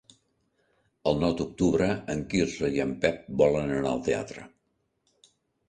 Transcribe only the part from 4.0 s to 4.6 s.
teatre.